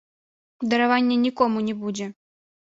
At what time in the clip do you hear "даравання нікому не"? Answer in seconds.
0.71-1.79